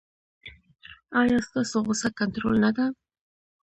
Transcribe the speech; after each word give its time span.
ایا 1.19 1.37
ستاسو 1.47 1.77
غوسه 1.85 2.09
کنټرول 2.19 2.55
نه 2.63 2.71
ده؟ 2.75 2.85